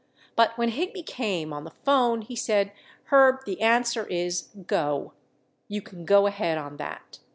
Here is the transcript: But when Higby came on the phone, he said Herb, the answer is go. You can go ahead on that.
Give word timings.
But 0.35 0.57
when 0.57 0.69
Higby 0.69 1.03
came 1.03 1.53
on 1.53 1.63
the 1.63 1.69
phone, 1.69 2.23
he 2.23 2.35
said 2.35 2.71
Herb, 3.11 3.45
the 3.45 3.61
answer 3.61 4.07
is 4.07 4.47
go. 4.65 5.13
You 5.67 5.83
can 5.83 6.05
go 6.05 6.25
ahead 6.25 6.57
on 6.57 6.77
that. 6.77 7.19